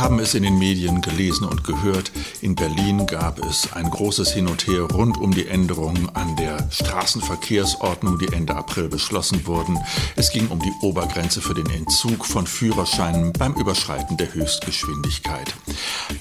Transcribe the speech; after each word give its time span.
haben 0.00 0.18
es 0.18 0.34
in 0.34 0.42
den 0.42 0.58
Medien 0.58 1.02
gelesen 1.02 1.46
und 1.46 1.62
gehört. 1.62 2.10
In 2.40 2.54
Berlin 2.54 3.06
gab 3.06 3.38
es 3.44 3.72
ein 3.74 3.90
großes 3.90 4.32
Hin 4.32 4.48
und 4.48 4.66
Her 4.66 4.82
rund 4.82 5.18
um 5.18 5.34
die 5.34 5.46
Änderungen 5.46 6.08
an 6.14 6.36
der 6.36 6.70
Straßenverkehrsordnung, 6.70 8.18
die 8.18 8.32
Ende 8.32 8.56
April 8.56 8.88
beschlossen 8.88 9.46
wurden. 9.46 9.78
Es 10.16 10.32
ging 10.32 10.48
um 10.48 10.58
die 10.58 10.72
Obergrenze 10.80 11.42
für 11.42 11.54
den 11.54 11.68
Entzug 11.68 12.24
von 12.24 12.46
Führerscheinen 12.46 13.32
beim 13.34 13.52
Überschreiten 13.54 14.16
der 14.16 14.32
Höchstgeschwindigkeit. 14.32 15.54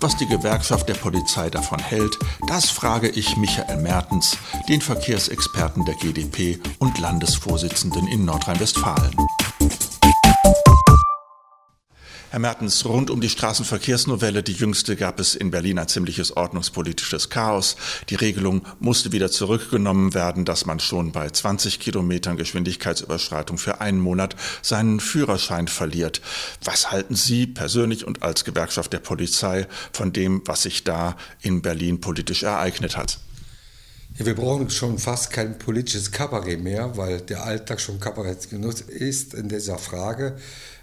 Was 0.01 0.17
die 0.17 0.27
Gewerkschaft 0.27 0.89
der 0.89 0.95
Polizei 0.95 1.49
davon 1.49 1.79
hält, 1.79 2.17
das 2.47 2.69
frage 2.69 3.07
ich 3.07 3.37
Michael 3.37 3.81
Mertens, 3.81 4.37
den 4.67 4.81
Verkehrsexperten 4.81 5.85
der 5.85 5.95
GdP 5.95 6.59
und 6.79 6.99
Landesvorsitzenden 6.99 8.07
in 8.07 8.25
Nordrhein-Westfalen. 8.25 9.15
Herr 12.31 12.37
Mertens, 12.37 12.85
rund 12.85 13.09
um 13.09 13.21
die 13.21 13.29
Straßenverkehrsnovelle, 13.29 14.43
die 14.43 14.53
jüngste, 14.53 14.95
gab 14.95 15.19
es 15.19 15.33
in 15.33 15.49
Berlin 15.49 15.79
ein 15.79 15.87
ziemliches 15.87 16.37
ordnungspolitisches 16.37 17.31
Chaos. 17.31 17.75
Die 18.09 18.15
Regelung 18.15 18.61
musste 18.79 19.11
wieder 19.11 19.31
zurückgenommen 19.31 20.13
werden, 20.13 20.45
dass 20.45 20.67
man 20.67 20.79
schon 20.79 21.11
bei 21.11 21.27
20 21.27 21.79
Kilometern 21.79 22.37
Geschwindigkeitsüberschreitung 22.37 23.57
für 23.57 23.81
einen 23.81 23.99
Monat 23.99 24.35
seinen 24.61 24.99
Führerschein 24.99 25.67
verliert. 25.67 26.21
Was 26.63 26.91
halten 26.91 27.15
Sie 27.15 27.47
persönlich 27.47 28.05
und 28.05 28.21
als 28.21 28.45
Gewerkschaft 28.45 28.93
der 28.93 28.99
Polizei 28.99 29.67
von 29.91 30.13
dem, 30.13 30.43
was 30.45 30.61
sich 30.61 30.83
da 30.83 31.17
in 31.41 31.63
Berlin 31.63 31.99
politisch 31.99 32.43
ereignet 32.43 32.95
hat? 32.95 33.17
Ja, 34.19 34.25
wir 34.25 34.35
brauchen 34.35 34.69
schon 34.69 34.99
fast 34.99 35.31
kein 35.31 35.57
politisches 35.57 36.11
Kabarett 36.11 36.61
mehr, 36.61 36.97
weil 36.97 37.21
der 37.21 37.45
Alltag 37.45 37.79
schon 37.79 38.01
Kabarett 38.01 38.49
genutzt 38.49 38.81
ist 38.89 39.33
in 39.33 39.47
dieser 39.47 39.77
Frage. 39.77 40.35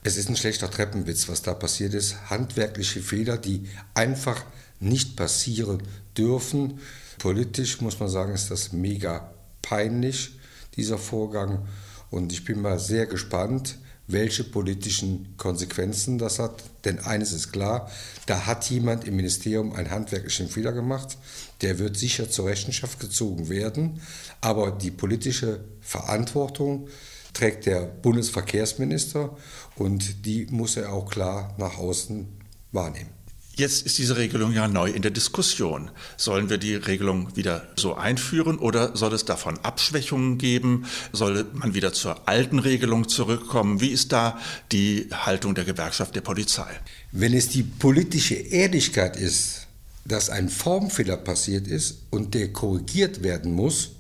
Es 0.03 0.17
ist 0.17 0.31
ein 0.31 0.37
schlechter 0.37 0.71
Treppenwitz, 0.71 1.29
was 1.29 1.43
da 1.43 1.53
passiert 1.53 1.93
ist. 1.93 2.31
Handwerkliche 2.31 3.01
Fehler, 3.01 3.37
die 3.37 3.69
einfach 3.93 4.43
nicht 4.81 5.17
passieren 5.17 5.83
dürfen. 6.17 6.81
Politisch 7.19 7.83
muss 7.83 8.01
man 8.01 8.09
sagen, 8.09 8.33
ist 8.33 8.51
das 8.51 8.73
mega 8.73 9.31
peinlich, 9.61 10.39
dieser 10.75 10.97
Vorgang. 10.97 11.69
Und 12.11 12.33
ich 12.33 12.45
bin 12.45 12.61
mal 12.61 12.79
sehr 12.79 13.07
gespannt, 13.07 13.79
welche 14.09 14.45
politischen 14.45 15.35
Konsequenzen 15.37 16.19
das 16.19 16.39
hat. 16.39 16.63
Denn 16.85 17.01
eines 17.01 17.33
ist 17.33 17.53
klar, 17.53 17.91
da 18.27 18.47
hat 18.47 18.69
jemand 18.71 19.07
im 19.07 19.17
Ministerium 19.17 19.73
einen 19.73 19.91
handwerklichen 19.91 20.49
Fehler 20.49 20.73
gemacht. 20.73 21.19
Der 21.63 21.79
wird 21.79 21.97
sicher 21.97 22.31
zur 22.31 22.47
Rechenschaft 22.47 23.01
gezogen 23.01 23.49
werden. 23.49 24.01
Aber 24.41 24.71
die 24.71 24.91
politische 24.91 25.65
Verantwortung 25.81 26.89
trägt 27.33 27.67
der 27.67 27.83
Bundesverkehrsminister 27.83 29.37
und 29.75 30.25
die 30.25 30.47
muss 30.51 30.77
er 30.77 30.93
auch 30.93 31.11
klar 31.11 31.55
nach 31.59 31.77
außen 31.77 32.29
wahrnehmen. 32.73 33.11
Jetzt 33.59 33.87
ist 33.87 33.97
diese 33.97 34.19
Regelung 34.19 34.53
ja 34.53 34.69
neu 34.69 34.91
in 34.91 35.01
der 35.01 35.11
Diskussion. 35.11 35.91
Sollen 36.19 36.51
wir 36.51 36.59
die 36.59 36.75
Regelung 36.75 37.35
wieder 37.37 37.67
so 37.77 37.95
einführen 37.95 38.59
oder 38.59 38.95
soll 38.95 39.15
es 39.15 39.25
davon 39.25 39.59
Abschwächungen 39.61 40.37
geben? 40.37 40.85
Soll 41.15 41.47
man 41.55 41.73
wieder 41.73 41.95
zur 41.95 42.29
alten 42.29 42.59
Regelung 42.59 43.09
zurückkommen? 43.09 43.81
Wie 43.81 43.89
ist 43.89 44.13
da 44.13 44.39
die 44.73 45.09
Haltung 45.11 45.55
der 45.55 45.65
Gewerkschaft 45.65 46.15
der 46.15 46.21
Polizei? 46.21 46.69
Wenn 47.13 47.33
es 47.33 47.49
die 47.49 47.63
politische 47.63 48.35
Ehrlichkeit 48.35 49.17
ist, 49.17 49.67
dass 50.05 50.29
ein 50.29 50.51
Formfehler 50.51 51.17
passiert 51.17 51.67
ist 51.67 52.03
und 52.11 52.35
der 52.35 52.53
korrigiert 52.53 53.23
werden 53.23 53.55
muss, 53.55 53.93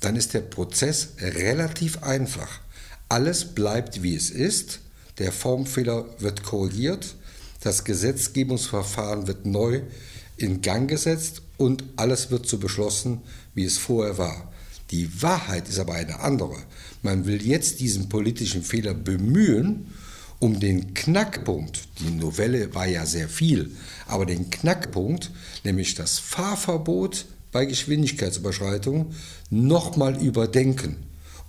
dann 0.00 0.16
ist 0.16 0.34
der 0.34 0.40
Prozess 0.40 1.10
relativ 1.20 2.02
einfach. 2.02 2.58
Alles 3.08 3.54
bleibt 3.54 4.02
wie 4.02 4.16
es 4.16 4.30
ist, 4.30 4.80
der 5.18 5.30
Formfehler 5.30 6.06
wird 6.18 6.42
korrigiert 6.42 7.14
das 7.66 7.82
Gesetzgebungsverfahren 7.82 9.26
wird 9.26 9.44
neu 9.44 9.82
in 10.36 10.60
Gang 10.60 10.88
gesetzt 10.88 11.42
und 11.56 11.82
alles 11.96 12.30
wird 12.30 12.46
so 12.46 12.58
beschlossen, 12.58 13.22
wie 13.54 13.64
es 13.64 13.76
vorher 13.76 14.18
war. 14.18 14.52
Die 14.92 15.20
Wahrheit 15.20 15.68
ist 15.68 15.80
aber 15.80 15.94
eine 15.94 16.20
andere. 16.20 16.58
Man 17.02 17.26
will 17.26 17.44
jetzt 17.44 17.80
diesen 17.80 18.08
politischen 18.08 18.62
Fehler 18.62 18.94
bemühen, 18.94 19.88
um 20.38 20.60
den 20.60 20.94
Knackpunkt, 20.94 21.88
die 21.98 22.10
Novelle 22.10 22.72
war 22.74 22.86
ja 22.86 23.04
sehr 23.04 23.28
viel, 23.28 23.72
aber 24.06 24.26
den 24.26 24.50
Knackpunkt, 24.50 25.32
nämlich 25.64 25.94
das 25.94 26.20
Fahrverbot 26.20 27.26
bei 27.50 27.64
Geschwindigkeitsüberschreitungen, 27.64 29.06
nochmal 29.50 30.22
überdenken 30.22 30.98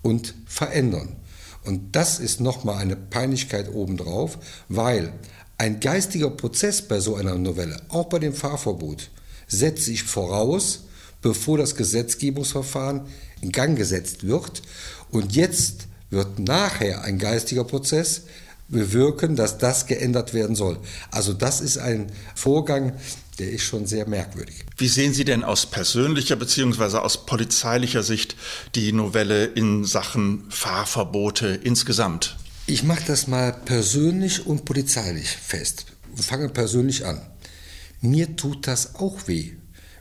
und 0.02 0.34
verändern. 0.48 1.18
Und 1.64 1.96
das 1.96 2.20
ist 2.20 2.40
nochmal 2.40 2.78
eine 2.78 2.96
Peinlichkeit 2.96 3.70
obendrauf, 3.70 4.38
weil 4.70 5.12
ein 5.58 5.80
geistiger 5.80 6.30
Prozess 6.30 6.82
bei 6.82 7.00
so 7.00 7.16
einer 7.16 7.36
Novelle, 7.36 7.82
auch 7.90 8.06
bei 8.06 8.20
dem 8.20 8.34
Fahrverbot, 8.34 9.10
setzt 9.48 9.86
sich 9.86 10.04
voraus, 10.04 10.86
bevor 11.22 11.58
das 11.58 11.76
Gesetzgebungsverfahren 11.76 13.02
in 13.42 13.52
Gang 13.52 13.78
gesetzt 13.78 14.28
wird. 14.28 14.62
Und 15.10 15.36
jetzt 15.36 15.88
wird 16.10 16.40
nachher 16.40 17.04
ein 17.04 17.18
geistiger 17.18 17.64
Prozess 17.64 18.24
bewirken, 18.70 19.36
dass 19.36 19.58
das 19.58 19.88
geändert 19.88 20.34
werden 20.34 20.56
soll. 20.56 20.78
Also 21.10 21.34
das 21.34 21.62
ist 21.62 21.78
ein 21.78 22.12
Vorgang, 22.36 22.94
der 23.40 23.52
ist 23.52 23.64
schon 23.64 23.86
sehr 23.86 24.08
merkwürdig. 24.08 24.66
Wie 24.78 24.88
sehen 24.88 25.14
Sie 25.14 25.24
denn 25.24 25.44
aus 25.44 25.66
persönlicher 25.66 26.36
bzw. 26.36 26.98
aus 26.98 27.26
polizeilicher 27.26 28.04
Sicht 28.04 28.36
die 28.76 28.92
Novelle 28.92 29.46
in 29.46 29.86
Sachen 29.86 30.46
Fahrverbote 30.50 31.48
insgesamt? 31.48 32.36
Ich 32.70 32.84
mache 32.84 33.06
das 33.08 33.28
mal 33.28 33.54
persönlich 33.54 34.46
und 34.46 34.66
polizeilich 34.66 35.30
fest. 35.30 35.86
Fange 36.16 36.50
persönlich 36.50 37.06
an. 37.06 37.22
Mir 38.02 38.36
tut 38.36 38.68
das 38.68 38.96
auch 38.96 39.30
weh, 39.30 39.54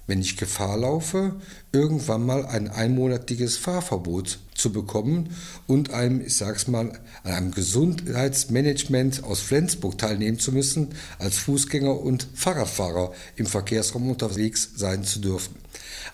wenn 0.06 0.20
ich 0.20 0.36
Gefahr 0.36 0.76
laufe, 0.76 1.36
irgendwann 1.72 2.24
mal 2.24 2.46
ein 2.46 2.68
einmonatiges 2.68 3.56
Fahrverbot 3.56 4.38
zu 4.54 4.72
bekommen 4.72 5.30
und 5.66 5.90
einem, 5.90 6.20
ich 6.20 6.36
sag's 6.36 6.68
mal, 6.68 6.92
an 7.24 7.32
einem 7.32 7.50
Gesundheitsmanagement 7.50 9.24
aus 9.24 9.40
Flensburg 9.40 9.98
teilnehmen 9.98 10.38
zu 10.38 10.52
müssen, 10.52 10.94
als 11.18 11.38
Fußgänger 11.38 12.00
und 12.00 12.26
Fahrradfahrer 12.34 13.12
im 13.36 13.46
Verkehrsraum 13.46 14.08
unterwegs 14.08 14.70
sein 14.76 15.04
zu 15.04 15.20
dürfen. 15.20 15.56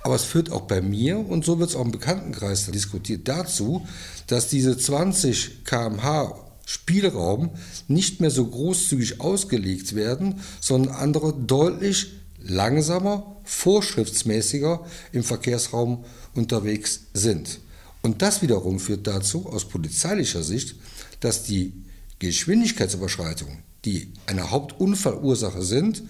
Aber 0.03 0.17
es 0.17 0.25
führt 0.25 0.51
auch 0.51 0.63
bei 0.63 0.81
mir, 0.81 1.19
und 1.19 1.45
so 1.45 1.59
wird 1.59 1.71
es 1.71 1.77
auch 1.77 1.85
im 1.85 1.93
Bekanntenkreis 1.93 2.67
diskutiert, 2.67 3.29
dazu, 3.29 3.87
dass 4.27 4.49
diese 4.49 4.77
20 4.77 5.65
kmh 5.65 6.35
Spielraum 6.65 7.51
nicht 7.89 8.21
mehr 8.21 8.31
so 8.31 8.47
großzügig 8.47 9.21
ausgelegt 9.21 9.95
werden, 9.95 10.41
sondern 10.61 10.95
andere 10.95 11.35
deutlich 11.35 12.13
langsamer, 12.47 13.37
vorschriftsmäßiger 13.45 14.85
im 15.13 15.25
Verkehrsraum 15.25 16.05
unterwegs 16.35 17.03
sind. 17.15 17.61
Und 18.03 18.23
das 18.23 18.43
wiederum 18.43 18.81
führt 18.81 19.07
dazu, 19.07 19.47
aus 19.47 19.69
polizeilicher 19.69 20.43
Sicht, 20.43 20.77
dass 21.21 21.45
die 21.45 21.73
Geschwindigkeitsüberschreitungen, 22.19 23.59
die 23.85 24.13
eine 24.27 24.51
Hauptunfallursache 24.51 25.63
sind, 25.63 26.03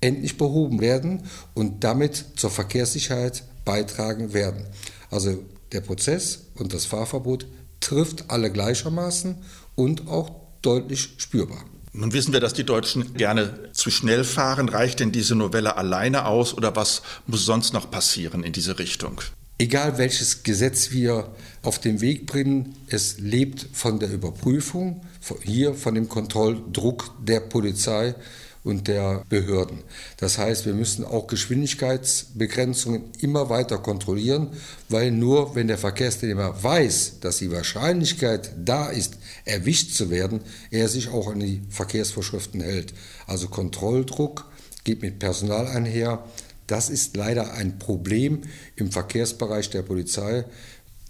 endlich 0.00 0.36
behoben 0.38 0.80
werden 0.80 1.24
und 1.54 1.84
damit 1.84 2.24
zur 2.36 2.50
Verkehrssicherheit 2.50 3.44
beitragen 3.64 4.32
werden. 4.32 4.66
Also 5.10 5.44
der 5.72 5.80
Prozess 5.80 6.46
und 6.54 6.72
das 6.72 6.86
Fahrverbot 6.86 7.46
trifft 7.80 8.30
alle 8.30 8.50
gleichermaßen 8.50 9.36
und 9.74 10.08
auch 10.08 10.30
deutlich 10.62 11.14
spürbar. 11.18 11.64
Nun 11.92 12.12
wissen 12.12 12.32
wir, 12.32 12.40
dass 12.40 12.54
die 12.54 12.64
Deutschen 12.64 13.14
gerne 13.14 13.70
zu 13.72 13.90
schnell 13.90 14.22
fahren. 14.22 14.68
Reicht 14.68 15.00
denn 15.00 15.10
diese 15.10 15.34
Novelle 15.34 15.76
alleine 15.76 16.26
aus 16.26 16.54
oder 16.54 16.76
was 16.76 17.02
muss 17.26 17.44
sonst 17.44 17.72
noch 17.72 17.90
passieren 17.90 18.44
in 18.44 18.52
diese 18.52 18.78
Richtung? 18.78 19.20
Egal 19.58 19.98
welches 19.98 20.42
Gesetz 20.42 20.90
wir 20.92 21.34
auf 21.62 21.78
den 21.78 22.00
Weg 22.00 22.26
bringen, 22.26 22.76
es 22.86 23.18
lebt 23.18 23.66
von 23.72 23.98
der 23.98 24.10
Überprüfung, 24.10 25.04
hier 25.42 25.74
von 25.74 25.94
dem 25.94 26.08
Kontrolldruck 26.08 27.12
der 27.22 27.40
Polizei 27.40 28.14
und 28.62 28.88
der 28.88 29.24
Behörden. 29.28 29.82
Das 30.18 30.38
heißt, 30.38 30.66
wir 30.66 30.74
müssen 30.74 31.04
auch 31.04 31.26
Geschwindigkeitsbegrenzungen 31.26 33.04
immer 33.20 33.48
weiter 33.48 33.78
kontrollieren, 33.78 34.48
weil 34.88 35.10
nur 35.10 35.54
wenn 35.54 35.68
der 35.68 35.78
Verkehrsteilnehmer 35.78 36.62
weiß, 36.62 37.20
dass 37.20 37.38
die 37.38 37.50
Wahrscheinlichkeit 37.50 38.52
da 38.62 38.88
ist, 38.90 39.16
erwischt 39.44 39.94
zu 39.94 40.10
werden, 40.10 40.40
er 40.70 40.88
sich 40.88 41.08
auch 41.08 41.28
an 41.28 41.40
die 41.40 41.62
Verkehrsvorschriften 41.70 42.60
hält. 42.60 42.92
Also 43.26 43.48
Kontrolldruck 43.48 44.46
geht 44.84 45.02
mit 45.02 45.18
Personal 45.18 45.66
einher. 45.66 46.24
Das 46.66 46.88
ist 46.88 47.16
leider 47.16 47.54
ein 47.54 47.78
Problem 47.78 48.42
im 48.76 48.92
Verkehrsbereich 48.92 49.70
der 49.70 49.82
Polizei. 49.82 50.44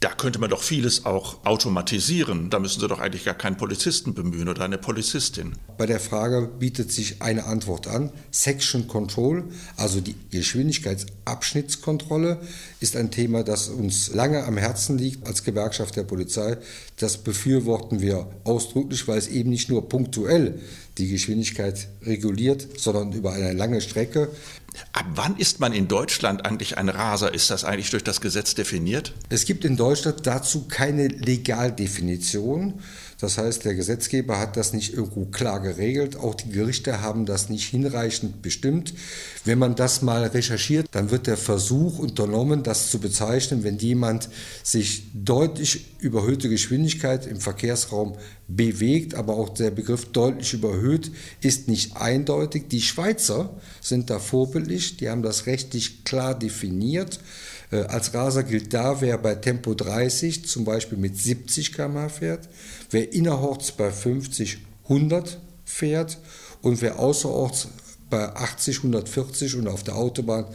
Da 0.00 0.08
könnte 0.08 0.38
man 0.38 0.49
doch 0.49 0.62
vieles 0.62 1.05
auch 1.05 1.44
automatisieren. 1.44 2.49
Da 2.49 2.58
müssen 2.58 2.81
Sie 2.81 2.88
doch 2.88 3.00
eigentlich 3.00 3.26
gar 3.26 3.35
keinen 3.35 3.58
Polizisten 3.58 4.14
bemühen 4.14 4.49
oder 4.49 4.64
eine 4.64 4.79
Polizistin. 4.79 5.52
Bei 5.76 5.85
der 5.85 6.00
Frage 6.00 6.49
bietet 6.58 6.91
sich 6.91 7.20
eine 7.20 7.44
Antwort 7.44 7.87
an. 7.87 8.11
Section 8.31 8.88
Control, 8.88 9.44
also 9.76 10.00
die 10.00 10.14
Geschwindigkeitsabschnittskontrolle, 10.31 12.41
ist 12.81 12.97
ein 12.97 13.11
Thema, 13.11 13.43
das 13.43 13.69
uns 13.69 14.14
lange 14.14 14.44
am 14.44 14.56
Herzen 14.56 14.97
liegt 14.97 15.26
als 15.26 15.44
Gewerkschaft 15.44 15.97
der 15.97 16.05
Polizei. 16.05 16.56
Das 16.97 17.19
befürworten 17.19 18.00
wir 18.00 18.31
ausdrücklich, 18.44 19.06
weil 19.06 19.19
es 19.19 19.29
eben 19.29 19.50
nicht 19.50 19.69
nur 19.69 19.87
punktuell 19.87 20.61
die 20.99 21.09
Geschwindigkeit 21.09 21.89
reguliert, 22.03 22.81
sondern 22.81 23.13
über 23.13 23.33
eine 23.33 23.53
lange 23.53 23.81
Strecke. 23.81 24.29
Ab 24.93 25.07
wann 25.15 25.37
ist 25.37 25.61
man 25.61 25.73
in 25.73 25.89
Deutschland 25.89 26.47
eigentlich 26.47 26.79
ein 26.79 26.89
Raser? 26.89 27.35
Ist 27.35 27.51
das 27.51 27.65
eigentlich 27.65 27.91
durch 27.91 28.05
das 28.05 28.21
Gesetz 28.21 28.55
definiert? 28.55 29.15
Es 29.29 29.45
gibt 29.45 29.65
in 29.65 29.77
Deutschland 29.77 30.27
dazu 30.27 30.67
keine 30.69 31.09
Legaldefinition. 31.09 32.75
Das 33.21 33.37
heißt, 33.37 33.65
der 33.65 33.75
Gesetzgeber 33.75 34.39
hat 34.39 34.57
das 34.57 34.73
nicht 34.73 34.95
irgendwo 34.95 35.27
klar 35.27 35.61
geregelt. 35.61 36.17
Auch 36.17 36.35
die 36.35 36.51
Gerichte 36.51 37.03
haben 37.03 37.27
das 37.27 37.51
nicht 37.51 37.69
hinreichend 37.69 38.41
bestimmt. 38.41 38.95
Wenn 39.45 39.59
man 39.59 39.75
das 39.75 40.01
mal 40.01 40.25
recherchiert, 40.25 40.89
dann 40.93 41.11
wird 41.11 41.27
der 41.27 41.37
Versuch 41.37 41.99
unternommen, 41.99 42.63
das 42.63 42.91
zu 42.91 42.99
bezeichnen, 42.99 43.63
wenn 43.63 43.79
jemand 43.79 44.29
sich 44.63 45.05
deutlich 45.13 45.87
überhöhte 46.01 46.49
Geschwindigkeit 46.49 47.27
im 47.27 47.41
Verkehrsraum 47.41 48.17
bewegt, 48.49 49.15
aber 49.15 49.37
auch 49.37 49.51
der 49.51 49.71
Begriff 49.71 50.07
deutlich 50.07 50.55
überhöht 50.55 51.11
ist 51.43 51.69
nicht 51.69 51.97
eindeutig. 51.97 52.69
Die 52.69 52.81
Schweizer 52.81 53.51
sind 53.81 54.11
da 54.11 54.19
vorbildlich, 54.19 54.97
die 54.97 55.09
haben 55.09 55.23
das 55.23 55.47
rechtlich 55.47 56.05
klar 56.05 56.39
definiert. 56.39 57.21
Äh, 57.71 57.83
als 57.83 58.15
Raser 58.15 58.43
gilt 58.43 58.75
da, 58.75 59.01
wer 59.01 59.19
bei 59.19 59.35
Tempo 59.37 59.75
30 59.75 60.47
zum 60.47 60.65
Beispiel 60.65 60.99
mit 60.99 61.17
70 61.17 61.73
km 61.73 62.09
fährt, 62.09 62.49
wer 62.91 63.10
innerorts 63.12 63.73
bei 63.73 63.91
50 63.91 64.59
100 64.85 65.39
fährt 65.65 66.19
und 66.62 66.83
wer 66.83 66.99
außerorts 66.99 67.69
bei 68.09 68.29
80 68.35 68.79
140 68.79 69.57
und 69.57 69.69
auf 69.69 69.85
der 69.85 69.97
Autobahn 69.97 70.47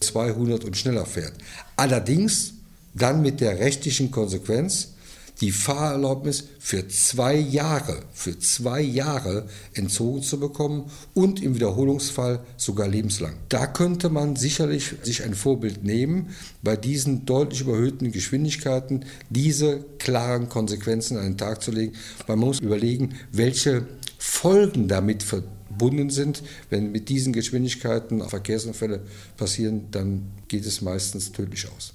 200 0.00 0.64
und 0.64 0.76
schneller 0.76 1.06
fährt. 1.06 1.34
Allerdings 1.76 2.54
dann 2.94 3.22
mit 3.22 3.40
der 3.40 3.58
rechtlichen 3.58 4.10
Konsequenz, 4.10 4.93
die 5.40 5.50
Fahrerlaubnis 5.50 6.44
für 6.58 6.86
zwei 6.88 7.34
Jahre, 7.34 8.02
für 8.12 8.38
zwei 8.38 8.80
Jahre 8.80 9.46
entzogen 9.74 10.22
zu 10.22 10.38
bekommen 10.38 10.90
und 11.12 11.42
im 11.42 11.54
Wiederholungsfall 11.54 12.40
sogar 12.56 12.88
lebenslang. 12.88 13.34
Da 13.48 13.66
könnte 13.66 14.10
man 14.10 14.36
sicherlich 14.36 14.94
sich 15.02 15.24
ein 15.24 15.34
Vorbild 15.34 15.84
nehmen, 15.84 16.30
bei 16.62 16.76
diesen 16.76 17.26
deutlich 17.26 17.62
überhöhten 17.62 18.12
Geschwindigkeiten 18.12 19.04
diese 19.30 19.84
klaren 19.98 20.48
Konsequenzen 20.48 21.16
an 21.16 21.24
den 21.24 21.38
Tag 21.38 21.62
zu 21.62 21.72
legen, 21.72 21.94
man 22.28 22.38
muss 22.38 22.60
überlegen, 22.60 23.16
welche 23.32 23.86
Folgen 24.18 24.88
damit 24.88 25.22
verbunden 25.22 26.10
sind. 26.10 26.42
Wenn 26.70 26.92
mit 26.92 27.08
diesen 27.08 27.32
Geschwindigkeiten 27.32 28.26
Verkehrsunfälle 28.26 29.00
passieren, 29.36 29.90
dann 29.90 30.22
geht 30.48 30.64
es 30.64 30.80
meistens 30.80 31.32
tödlich 31.32 31.68
aus. 31.70 31.92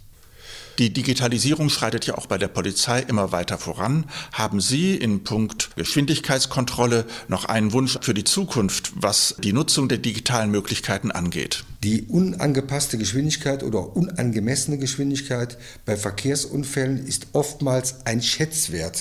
Die 0.80 0.94
Digitalisierung 0.94 1.70
schreitet 1.70 2.06
ja 2.06 2.18
auch 2.18 2.26
bei 2.26 2.38
der 2.38 2.48
Polizei 2.48 3.02
immer 3.02 3.32
weiter 3.32 3.58
voran. 3.58 4.06
Haben 4.32 4.62
Sie 4.62 4.96
in 4.96 5.24
Punkt 5.24 5.72
Geschwindigkeitskontrolle 5.76 7.06
noch 7.28 7.46
einen 7.46 7.74
Wunsch 7.74 8.00
für 8.02 8.14
die 8.14 8.24
Zukunft, 8.24 8.94
was 8.96 9.36
die 9.44 9.52
Nutzung 9.52 9.90
der 9.90 9.98
digitalen 9.98 10.52
Möglichkeiten 10.52 11.12
angeht? 11.12 11.66
Die 11.84 12.04
unangepasste 12.04 12.98
Geschwindigkeit 12.98 13.64
oder 13.64 13.96
unangemessene 13.96 14.78
Geschwindigkeit 14.78 15.58
bei 15.86 15.98
Verkehrsunfällen 15.98 17.06
ist 17.06 17.28
oftmals 17.34 18.06
ein 18.06 18.22
Schätzwert 18.22 19.00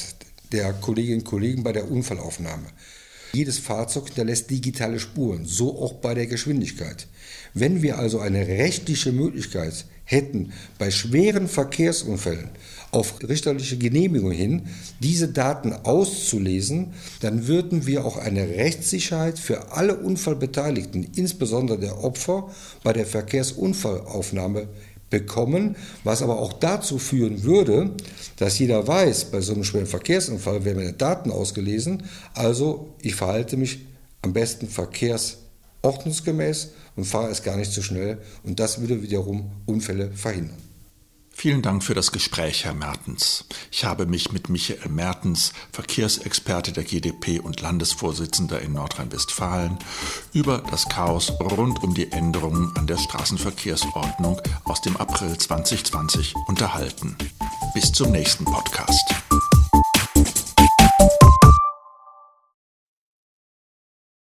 der 0.52 0.72
Kolleginnen 0.72 1.20
und 1.20 1.24
Kollegen 1.26 1.62
bei 1.62 1.72
der 1.72 1.90
Unfallaufnahme. 1.90 2.66
Jedes 3.32 3.58
Fahrzeug 3.58 4.06
hinterlässt 4.06 4.50
digitale 4.50 4.98
Spuren, 4.98 5.44
so 5.44 5.80
auch 5.80 5.94
bei 5.94 6.14
der 6.14 6.26
Geschwindigkeit. 6.26 7.06
Wenn 7.54 7.82
wir 7.82 7.98
also 7.98 8.20
eine 8.20 8.46
rechtliche 8.46 9.12
Möglichkeit 9.12 9.84
hätten, 10.04 10.52
bei 10.78 10.90
schweren 10.90 11.48
Verkehrsunfällen 11.48 12.48
auf 12.90 13.22
richterliche 13.22 13.76
Genehmigung 13.76 14.30
hin 14.30 14.62
diese 15.00 15.28
Daten 15.28 15.72
auszulesen, 15.72 16.94
dann 17.20 17.46
würden 17.46 17.86
wir 17.86 18.06
auch 18.06 18.16
eine 18.16 18.48
Rechtssicherheit 18.48 19.38
für 19.38 19.72
alle 19.72 19.96
Unfallbeteiligten, 19.98 21.08
insbesondere 21.14 21.78
der 21.78 22.02
Opfer, 22.02 22.50
bei 22.82 22.94
der 22.94 23.06
Verkehrsunfallaufnahme 23.06 24.68
bekommen, 25.10 25.76
was 26.04 26.22
aber 26.22 26.38
auch 26.38 26.52
dazu 26.52 26.98
führen 26.98 27.44
würde, 27.44 27.92
dass 28.36 28.58
jeder 28.58 28.86
weiß, 28.86 29.26
bei 29.26 29.40
so 29.40 29.54
einem 29.54 29.64
schweren 29.64 29.86
Verkehrsunfall 29.86 30.64
werden 30.64 30.78
meine 30.78 30.92
Daten 30.92 31.30
ausgelesen, 31.30 32.04
also 32.34 32.94
ich 33.02 33.14
verhalte 33.14 33.56
mich 33.56 33.80
am 34.22 34.32
besten 34.32 34.68
verkehrsordnungsgemäß 34.68 36.72
und 36.96 37.04
fahre 37.04 37.30
es 37.30 37.42
gar 37.42 37.56
nicht 37.56 37.72
zu 37.72 37.82
schnell 37.82 38.18
und 38.44 38.60
das 38.60 38.80
würde 38.80 39.02
wiederum 39.02 39.50
Unfälle 39.66 40.10
verhindern. 40.10 40.67
Vielen 41.40 41.62
Dank 41.62 41.84
für 41.84 41.94
das 41.94 42.10
Gespräch, 42.10 42.64
Herr 42.64 42.74
Mertens. 42.74 43.44
Ich 43.70 43.84
habe 43.84 44.06
mich 44.06 44.32
mit 44.32 44.48
Michael 44.48 44.88
Mertens, 44.90 45.52
Verkehrsexperte 45.70 46.72
der 46.72 46.82
GdP 46.82 47.38
und 47.38 47.60
Landesvorsitzender 47.60 48.60
in 48.60 48.72
Nordrhein-Westfalen, 48.72 49.78
über 50.32 50.64
das 50.68 50.88
Chaos 50.88 51.30
rund 51.38 51.84
um 51.84 51.94
die 51.94 52.10
Änderungen 52.10 52.76
an 52.76 52.88
der 52.88 52.98
Straßenverkehrsordnung 52.98 54.42
aus 54.64 54.80
dem 54.80 54.96
April 54.96 55.38
2020 55.38 56.34
unterhalten. 56.48 57.16
Bis 57.72 57.92
zum 57.92 58.10
nächsten 58.10 58.44
Podcast. 58.44 59.14